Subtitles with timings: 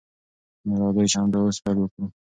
[0.65, 2.05] نو راځئ چې همدا اوس پیل وکړو.